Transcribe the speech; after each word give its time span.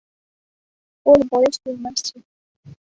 ওর 1.05 1.19
বয়স 1.31 1.55
তিন 1.63 1.75
মাস 1.83 1.97
ছিলো। 2.05 2.25